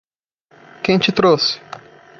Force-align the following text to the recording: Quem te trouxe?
Quem 0.83 0.97
te 0.97 1.11
trouxe? 1.11 1.59